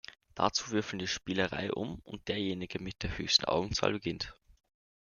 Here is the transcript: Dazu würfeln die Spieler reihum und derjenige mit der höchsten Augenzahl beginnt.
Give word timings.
Dazu 0.33 0.71
würfeln 0.71 0.97
die 0.97 1.05
Spieler 1.07 1.51
reihum 1.51 1.99
und 2.05 2.27
derjenige 2.27 2.81
mit 2.81 3.03
der 3.03 3.19
höchsten 3.19 3.45
Augenzahl 3.45 3.91
beginnt. 3.91 4.33